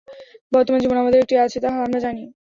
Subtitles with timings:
[0.51, 2.23] বর্তমান জীবন আমাদের একটি আছে, তাহা আমরা জানি।